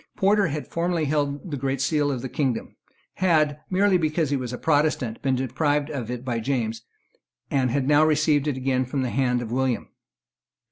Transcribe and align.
Porter 0.15 0.47
had 0.47 0.65
formerly 0.67 1.05
held 1.05 1.51
the 1.51 1.57
Great 1.57 1.79
Seal 1.79 2.11
of 2.11 2.23
the 2.23 2.27
kingdom, 2.27 2.75
had, 3.17 3.59
merely 3.69 3.99
because 3.99 4.31
he 4.31 4.35
was 4.35 4.51
a 4.51 4.57
Protestant, 4.57 5.21
been 5.21 5.35
deprived 5.35 5.91
of 5.91 6.09
it 6.09 6.25
by 6.25 6.39
James, 6.39 6.81
and 7.51 7.69
had 7.69 7.87
now 7.87 8.03
received 8.03 8.47
it 8.47 8.57
again 8.57 8.83
from 8.83 9.03
the 9.03 9.11
hand 9.11 9.43
of 9.43 9.51
William. 9.51 9.89